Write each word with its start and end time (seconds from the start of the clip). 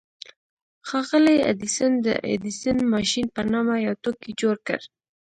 ښاغلي 0.87 1.35
ايډېسن 1.49 1.91
د 2.05 2.07
ايډېسن 2.29 2.77
ماشين 2.93 3.25
په 3.35 3.41
نامه 3.51 3.75
يو 3.85 3.93
توکی 4.03 4.31
جوړ 4.41 4.55
کړ. 4.67 4.79